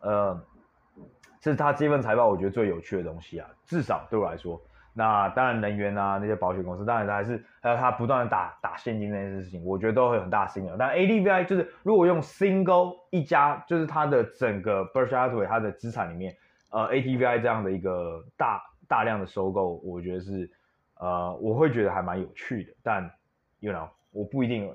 [0.00, 0.40] 呃，
[1.40, 4.60] 是他这份财报我觉得最有趣的东西啊，至少对我来说。
[4.94, 10.70] 那当然能源啊那些保险公司，当然还是还有他不断的打打现金那件事情，我觉得都会很大的吸引力。
[10.78, 16.36] 但 ATVI 就是如果用 single 一家，就是它的整个 Berkshire Hathaway 它的资产里面，
[16.70, 20.48] 呃 ATVI 这样的一个大大量的收购，我觉得是。
[21.02, 23.10] 呃，我会觉得还蛮有趣的，但
[23.58, 24.72] ，you know，我不一定，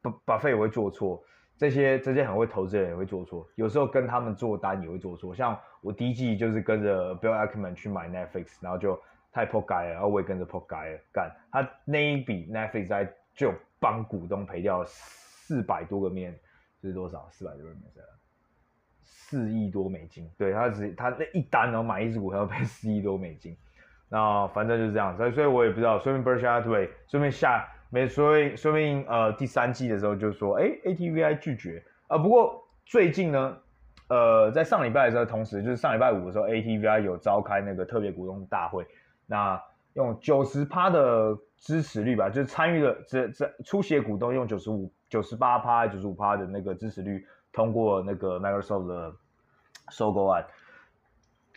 [0.00, 1.22] 巴巴菲也会做错，
[1.58, 5.34] 这些这些很会投资的人也会做错，有时候跟他们做单也会做错。
[5.34, 8.98] 像我第一季就是跟着 Bill Ackman 去买 Netflix，然后就
[9.30, 16.34] 太破街了，然后我也跟着破街了，干他那一笔 Netflix 在就帮股东赔掉四百多个面，
[16.80, 17.28] 这是多少？
[17.30, 17.82] 四百多个面，
[19.02, 20.26] 四亿多美金。
[20.38, 23.54] 对，他只他那一单然后买一只股票要赔四亿多美金。
[24.12, 33.56] 那反正就是这样，所以所以我也不知道，说明 Berkshire Hathaway，说明下没所以，说明呃第三季的时候就说，哎，ATVI 拒绝啊、不过最近呢，
[34.08, 38.84] 呃，在上礼拜的时候，同时就是上礼拜五的时候，ATVI 有召开那个特别股东大会，
[39.26, 39.62] 那
[39.94, 49.12] 用九十趴的支持率吧，就是参与的这这出席股东用九十五、九十八趴、九十五趴的那个支持率通过那个 Microsoft 的
[49.90, 50.44] 收购案。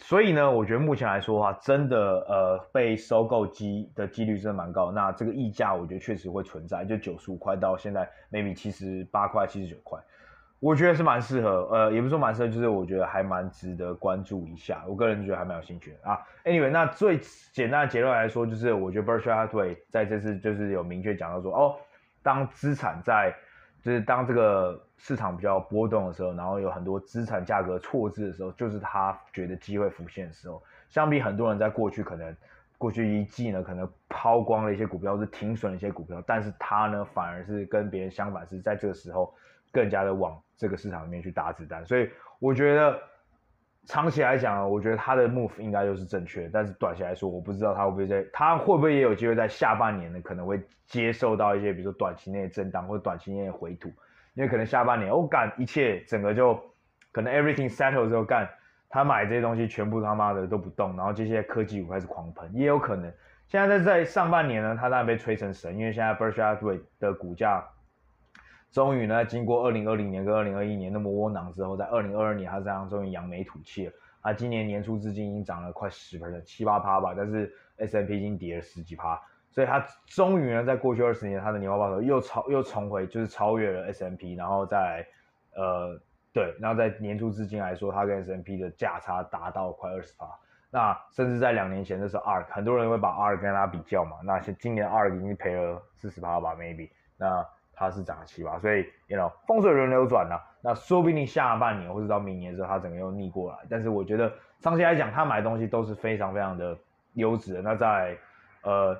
[0.06, 4.92] 所以呢，我觉得目前来说的话，真的呃被收购机的几率真的蛮高。
[4.92, 9.98] 那这个溢价，我觉得确实会存在，就九十五块到现在 maybe 七十八块、七十九块，
[10.60, 14.84] 我觉得是蛮适合，呃，也不是说蛮适合，就是我觉得还蛮值得关注一下。
[14.90, 16.20] 我个人觉得还蛮有兴趣啊。
[16.44, 17.18] Anyway，那最
[17.54, 21.76] 简单的结论来说，就是我觉得 Berkshire 在这次就是有明确讲到说，哦，
[22.22, 23.34] 当资产在
[23.84, 30.64] 就是当这个市场比较波动的时候，然后有很多资产价格错置的时候，就是他觉得机会浮现的时候。
[30.88, 32.34] 相比很多人在过去可能
[32.78, 39.34] 过去一季呢，可能抛光了一些股票，或是停损了一些股票，但是他呢反而是跟别人相反，是在这个时候
[39.70, 41.86] 更加的往这个市场里面去打子弹。
[41.86, 42.98] 所以我觉得
[43.86, 46.50] 长期来讲，我觉得他的 move 应该就是正确。
[46.52, 50.22] 但是短期来说，我不知道他会不会在，他会不会也有机会在下半年呢？
[50.22, 53.90] 可能会接受到一些，比如说短期内的震荡或者短期内的回吐，
[54.36, 56.58] 因为可能下半年我干、一切整个就
[57.12, 58.48] 可能 everything settle 之后干。
[58.90, 63.12] 他买这些东西全部他妈的都不动，然后这些科技股开始狂喷，也有可能。
[63.48, 67.64] 现在在在上半年呢，他当然被吹成神，因为现在 Berkshire 的股价
[68.74, 73.94] 终于呢，经过二零二零年跟二零二一年那么窝囊之后，在二零二二年他这样终于扬眉吐气了。
[74.22, 85.08] 他今年年初至今已经涨了快十%，七八趴吧，但是 S M P 已经跌了十几趴，所以他终于呢，在过去二十年他的年化报酬又超又重回，就是超越了 S M P 然后在
[85.56, 85.98] 呃。
[86.36, 90.26] 对，然后在年初至今来说，它跟 S M P 的价差达到快二十趴。
[90.72, 94.18] 那甚至在两年前的时候，R 很多人会把 R 跟它比较嘛。
[94.24, 96.90] 那今年 R 已经赔了四十趴吧，maybe。
[97.18, 100.40] 那它是涨了七八，所以 you know 风水轮流转啊。
[100.62, 103.58] 那说不定下半年或者到明年的时候，它整个又逆过来。
[103.70, 106.78] 但是我觉得长期来讲，他买东西都是非常非常的
[107.14, 107.62] 优质的。
[107.62, 108.18] 那在
[108.64, 108.98] 呃。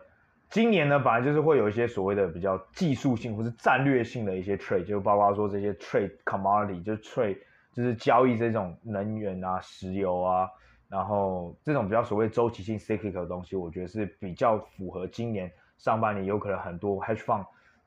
[0.50, 7.40] 今年呢，本来就是会有一些所谓的比较技术性或是战略性的一些 trade，就包括说这些 trade commodity，就 trade，
[7.74, 10.48] 就是交易这种能源啊、石油啊，
[10.88, 17.44] 然后这种比较所谓周期性 cyclical 的东西，我觉得是比较符合今年上半年有可能很多 hedge fund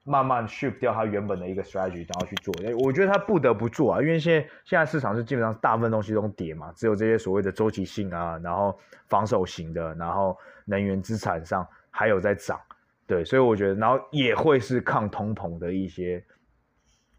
[0.07, 2.55] 慢慢 shift 掉它原本的一个 strategy，然后去做。
[2.79, 11.67] 我觉得它不得不做啊，因为现在现在市场是基本上大部分东西都跌嘛，只有这些所谓的周期性啊，然后防守型的，然后能源资产上。
[11.99, 12.61] 还有在涨，
[13.07, 16.23] 对，所以我觉得，然后也会是抗通膨的一些，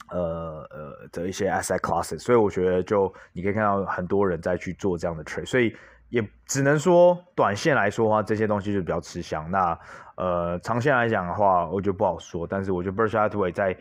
[0.10, 5.76] 呃呃的一些 asset classes，所以我觉得就你可以看到很多人在去做这样的 trade，所以
[6.10, 9.50] 也只能说短线来说的话，这些东西就比较吃香。
[9.50, 9.80] 那
[10.16, 12.46] 呃长线来讲的话，我觉得不好说。
[12.48, 13.78] 但是我觉得 Berkshire Hathaway 在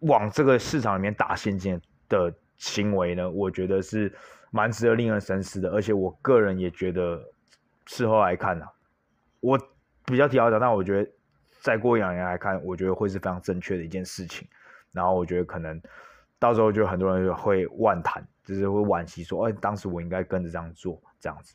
[0.00, 4.12] 往这个市场里面打现金的行为呢，我觉得是
[4.50, 5.70] 蛮值得令人深思的。
[5.70, 7.22] 而且我个人也觉得
[7.86, 8.64] 事后来看呢、
[9.40, 9.58] 我。
[10.08, 11.10] 比较提早讲，但我觉得
[11.60, 14.46] 再过一两年来看，我觉得会是非常正确的一件事情。
[14.96, 15.78] 然后我觉得可能
[16.38, 21.54] 到时候就很多人会万谈，就是会惋惜说，哎，当时我应该跟着这样做，这样子。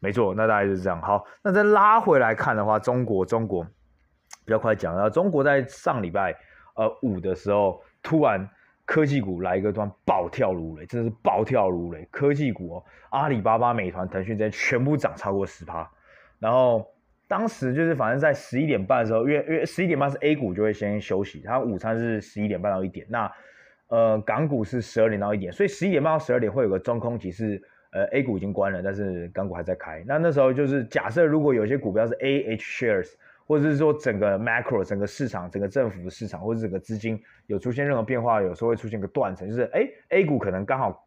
[0.00, 0.98] 没错，那大概就是这样。
[1.02, 3.62] 好，那再拉回来看的话，中国，中国
[4.44, 6.34] 比较快讲，然后中国在上礼拜
[6.74, 8.48] 呃五的时候，突然
[8.86, 12.08] 科技股来一个段暴跳如雷，真的是暴跳如雷。
[12.10, 15.88] 科技股哦，阿里巴巴、美团、腾讯这些全部涨超过十趴，
[16.38, 16.86] 然后。
[17.28, 23.30] 当时就是反正在十一点半的时候，因为因为十一点半是 A 股就会先休息，它午餐是十一点半到一点，那
[23.88, 27.62] 呃港股是十二点到一点，所以十一点半到十二点会有个中空期是
[27.92, 30.02] 呃 A 股已经关了，但是港股还在开。
[30.06, 33.12] 那那时候就是假设如果有些股票是 A H shares，
[33.46, 41.06] 或者是说整个 macro 整个市场整个政府的市场或者整个资金有出现任何变化，有时候会出现个断层，就是哎 A 股可能刚好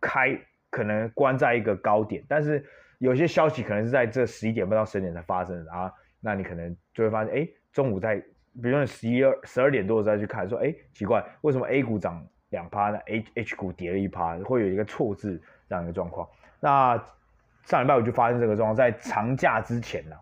[0.00, 0.36] 开，
[0.70, 2.64] 可能关在一个高点，但是。
[3.02, 15.36] 有些消息可能是在这十一点半到十二点才发生的啊，那你可能就会发现，哎，中午在，比如说十一二十二点多再去看，说，哎，奇怪，为什么 A 股涨两趴呢？H H 股跌了一趴，会有一个错字
[15.68, 16.28] 这样一个状况。
[16.60, 16.96] 那
[17.64, 20.14] 上礼拜我就发生这个状况，在长假之前呢、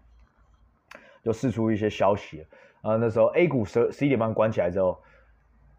[1.22, 2.46] 就试出一些消息了。
[2.80, 4.98] 呃，那时候 A 股十十一点半关起来之后，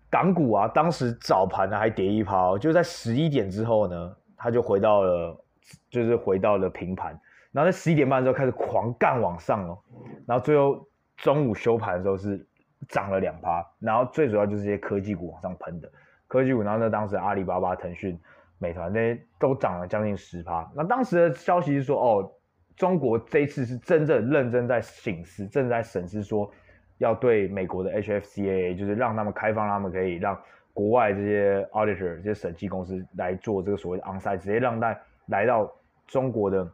[0.07, 5.45] 港股啊，当时早盘呢还跌一趴，就在十一点之后呢，它就回到了。
[5.89, 7.19] 就是回到了平盘，
[7.51, 9.77] 然后在十一点半的时候开始狂干往上哦，
[10.25, 12.45] 然后最后中午休盘的时候是
[12.87, 15.91] 涨了两趴，然后最主要就是这些科技股往上喷的
[16.27, 18.19] 科技股，然后呢，当时阿里巴巴、腾讯、
[18.57, 20.67] 美团那些都涨了将近十趴。
[20.75, 22.31] 那当时的消息是说，哦，
[22.75, 26.51] 中国这一次是真正认真在省思，正在审视说
[26.97, 30.35] 要对美国的 HFCAA，就是让他们开放，他们可以让
[30.73, 34.99] 国外这些 auditor 这些审计公司来做这个所谓的 onsite，直接让在。
[35.27, 35.71] 来到
[36.07, 36.69] 中国的，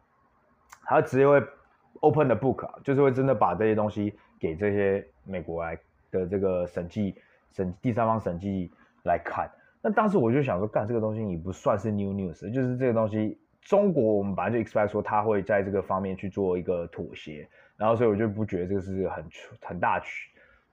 [0.86, 1.41] 他直接会
[1.99, 5.77] open the book，就是会真的把这些东西给这些美国来
[6.10, 7.15] 的这个审计
[7.51, 8.71] 审第三方审计
[9.03, 9.49] 来看。
[9.81, 19.25] 那当时我就想说，干这个东西你不算是 new news，就是这个东西中国我们本来就 expect 说他会在这个方面去做一个妥协，然后所以我就不觉得这个是很
[19.62, 20.02] 很大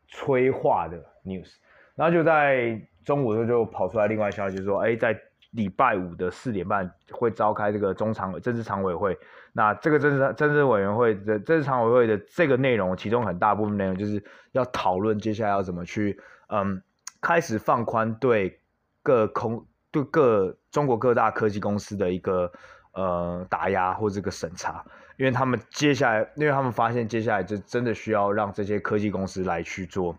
[0.09, 1.57] 催化的 news。
[1.95, 5.21] 然后就在中午的时候就跑出来另外消息，说，哎，在。
[5.55, 9.17] 礼拜五的四点半会召开这个中常委政治常委会，
[9.53, 16.83] 那这个政治政治委员会的政治常委会的这个内容，其中很大部分内容就是要讨论接下来要怎么去，嗯，
[17.21, 18.59] 开始放宽对
[19.03, 22.51] 各空对各中国各大科技公司的一个
[22.93, 24.85] 呃打压或这个审查，
[25.17, 30.17] 因为他们接下来，因为他们发现接下来就真的需要让这些科技公司来去做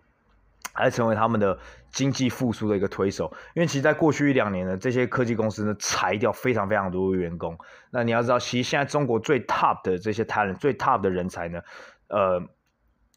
[0.78, 1.58] 来成为他们的
[1.96, 3.32] 经济复苏的一个推手。
[3.56, 7.58] 因为其实，在过去一两年呢，这些科技公司呢裁掉非常非常多的员工。
[7.90, 11.62] 那你要知道，其实现在中国最 top 的这些 talent、最 top 的人才呢，
[12.10, 12.44] 呃，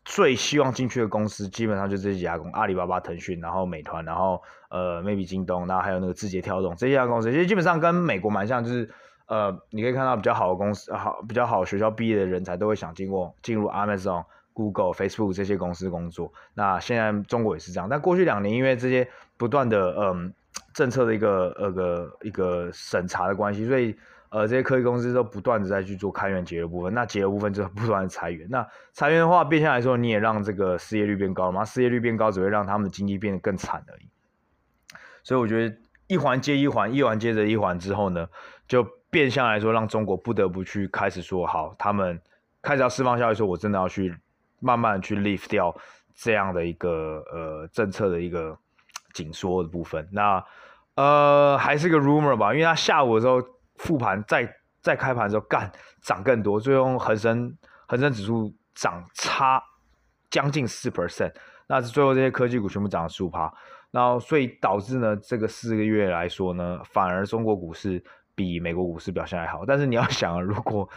[0.04, 7.30] 最希望进去的公司基本上就这几家公司：阿里巴巴、腾讯，然后美团，然后呃，maybe 京东，然后还有那个字节跳动这些家公司。
[7.32, 8.88] 其实基本上跟美国蛮像，就是
[9.26, 14.24] 呃，你可以看到比较好的公司、好比较好学校毕业的人才都会想经过进入 Amazon。
[14.58, 17.88] Google、Facebook 这些公司工作，那现在中国也是这样。
[17.88, 20.34] 但过去两年，因为这些不断的嗯
[20.74, 23.96] 政策的一个呃个一个审查的关系，所以
[24.30, 26.92] 呃这些科技公司都不断的在去做开源节流部分。
[26.92, 28.48] 那节流部分就不断的裁员。
[28.50, 31.64] 那裁员的话，变相来说，你也让这个失业率变高了嘛？
[31.64, 34.08] 失业率变高，只会让他们的经济变得更惨而已。
[35.22, 35.76] 所以我觉得
[36.08, 38.28] 一环接一环，一环接着一环之后呢，
[38.66, 42.20] 就变相来说，让中国不得不去开始说好，他们
[42.60, 44.16] 开始要释放消息，说我真的要去。
[44.60, 45.74] 慢慢去 lift 掉
[46.14, 48.56] 这样的一个呃政策的一个
[49.12, 50.44] 紧缩的部分，那
[50.94, 53.42] 呃还是个 rumor 吧，因为他下午的时候
[53.76, 55.70] 复盘再再开盘的时候干
[56.02, 57.56] 涨更多，最后恒生
[57.86, 59.62] 恒生指数涨差
[60.30, 61.32] 将近四 percent，
[61.66, 63.52] 那最后这些科技股全部涨了十五趴，
[63.90, 68.02] 然后所以导致呢这个四个月来说呢，反而中国股市
[68.34, 70.88] 比美国股市表现还好，但是你要想，如果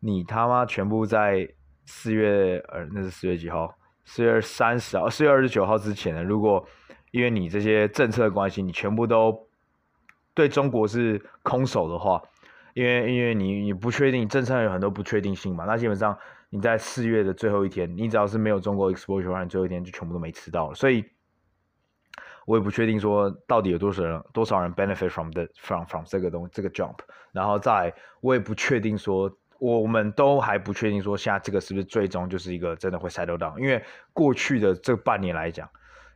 [0.00, 1.48] 你他妈全部在
[1.86, 3.72] 四月呃，那是四月几号？
[4.04, 6.22] 四月三十号，四月二十九号之前呢？
[6.22, 6.64] 如果
[7.12, 9.48] 因为你这些政策的关系，你全部都
[10.34, 12.22] 对中国是空手的话，
[12.74, 16.16] 因为因为你你不确定政策有很多不确定性嘛，那基本上
[16.50, 20.74] 你在四月的最后一天，你只要是没有中国 exposure，最后一天就全部都没吃到。
[20.74, 21.04] 所以，
[22.46, 26.98] 我也不确定说到底有多少人多少人 benefit from the from from 这个东这个 jump，
[27.32, 29.32] 然后再我也不确定说。
[29.58, 33.82] 我们都还不确定说现在这个是不是最终就是一个真的会 settle down，因为
[34.12, 35.68] 过去的这半年来讲，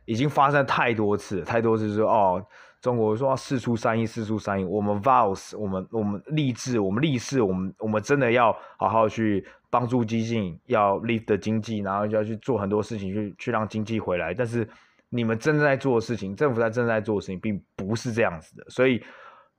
[0.05, 2.45] 已经发生太多次，太多次说哦，
[2.81, 14.67] 中国说要释出善意，释出善意，我们 vows，我们我们立志，我们立誓，我们我们真的要好好去帮助经济，要 lift 的经济，然后就要去做很多事情去去让经济回来，但是
[15.09, 19.03] 你们正在做的事情，政府在正在做的事情，并不是这样子的，所以。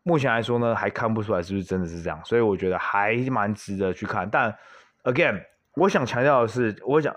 [0.05, 4.29] 目前来说呢，还看不出来是不是真的是这样，所以我觉得还蛮值得去看。
[4.29, 4.53] 但
[5.05, 5.41] again，
[5.77, 7.15] 我想强调的是，我想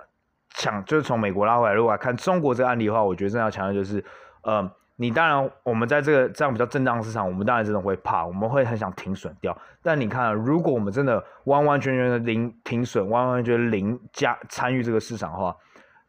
[0.50, 4.04] 强就是从美国拉回来，如果来看中国这个案例的话，我觉得真的要强调就是，
[4.44, 9.58] 呃，你当然我们在这个这样比较震荡市场，我们当然真的会怕，我们会很想停损掉。
[9.82, 15.56] 但你看，如果我们真的完完全全的零停损，完完全全零加参与这个市场的话，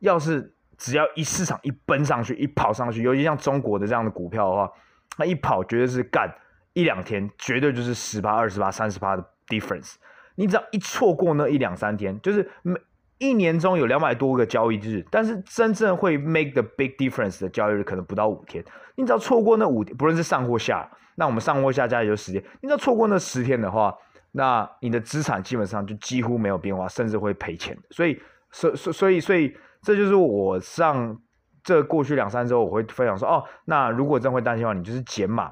[0.00, 4.70] 要是只要一市场一奔上去，一跑上去，尤其像中国的这样的股票的话，
[5.16, 6.30] 那一跑绝对是干。
[6.76, 9.94] 一两天绝对就是十八、二十八、三十八的 difference。
[10.34, 12.78] 你只要一错过那一两三天，就是每
[13.16, 18.62] 一年中有两百多个交易日，但是真正会 make the big difference 的交易日可能不到五天。
[18.94, 22.44] 你只要错过那五，不论是上或下，那我们上或下加也就十天。
[22.60, 23.96] 你只要错过那十天的话，
[24.32, 27.74] 那你的资产基本上就几乎没有变化，甚至会赔钱。
[27.88, 28.20] 所以，
[28.52, 31.18] 所所所以所以这就是我上
[31.64, 35.50] 这过去两三周我会分享说，哦，那如果真会担心的话，你就是减码。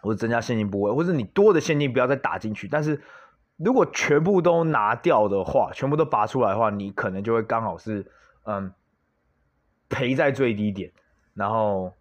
[0.00, 2.68] 或者增加现金部位，或者你多的现金不要再打进去。
[2.68, 3.00] 但是
[3.56, 8.06] 如果全部都拿掉的话，全部都拔出来的话，你可能就会刚好是
[8.44, 8.72] 嗯
[9.88, 10.92] 赔在最低点，
[11.34, 11.92] 然后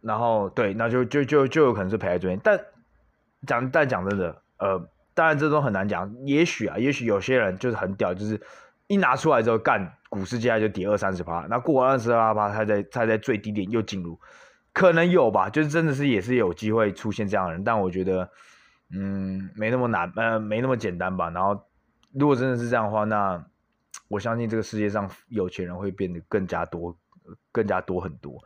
[0.00, 2.40] 然后对，那就就就就有可能是赔在最低点。
[2.42, 2.66] 但
[3.46, 6.12] 讲但讲真的，呃，当然这都很难讲。
[6.24, 8.40] 也许啊，也许有些人就是很屌，就是
[8.88, 14.18] 一拿出来之后干，股市接下来就跌二三十趴，那过完二十二趴，它在它在最低点又进入。
[14.72, 18.28] 可能有吧，就是真的是也是有机会出现这样的人，但我觉得，
[18.92, 21.30] 嗯，没那么难，呃，没那么简单吧。
[21.30, 21.60] 然后，
[22.12, 23.44] 如果真的是这样的话，那
[24.08, 26.96] 我相信这个世界上有钱人会变得更加多，
[27.52, 28.38] 更加多很多。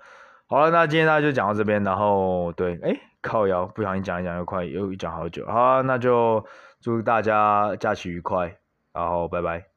[0.47, 6.45] 好了，那今天大家就讲到这边，然后对，哎，靠腰，不小心讲一讲又快又讲好久，好，那就
[6.81, 8.57] 祝大家假期愉快，
[8.93, 9.74] 然后拜拜。